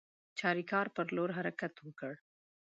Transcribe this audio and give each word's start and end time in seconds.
چاریکار 0.39 0.85
پر 0.95 1.07
لور 1.15 1.29
حرکت 1.37 1.73
وکړ. 1.81 2.11